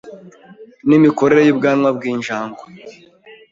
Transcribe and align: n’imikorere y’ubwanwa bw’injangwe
n’imikorere 0.87 1.41
y’ubwanwa 1.43 1.89
bw’injangwe 1.97 2.63